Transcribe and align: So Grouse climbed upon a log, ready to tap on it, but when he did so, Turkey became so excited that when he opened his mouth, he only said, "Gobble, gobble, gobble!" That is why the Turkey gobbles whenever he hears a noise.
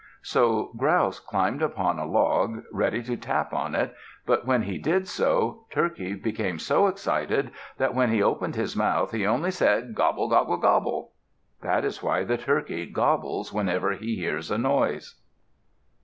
So 0.23 0.71
Grouse 0.77 1.19
climbed 1.19 1.61
upon 1.61 1.99
a 1.99 2.07
log, 2.07 2.63
ready 2.71 3.03
to 3.03 3.15
tap 3.15 3.53
on 3.53 3.75
it, 3.75 3.93
but 4.25 4.47
when 4.47 4.63
he 4.63 4.79
did 4.79 5.07
so, 5.07 5.67
Turkey 5.69 6.15
became 6.15 6.57
so 6.57 6.87
excited 6.87 7.51
that 7.77 7.93
when 7.93 8.09
he 8.09 8.19
opened 8.23 8.55
his 8.55 8.75
mouth, 8.75 9.11
he 9.11 9.27
only 9.27 9.51
said, 9.51 9.93
"Gobble, 9.93 10.27
gobble, 10.27 10.57
gobble!" 10.57 11.11
That 11.61 11.85
is 11.85 12.01
why 12.01 12.23
the 12.23 12.39
Turkey 12.39 12.87
gobbles 12.87 13.53
whenever 13.53 13.91
he 13.91 14.15
hears 14.15 14.49
a 14.49 14.57
noise. 14.57 15.21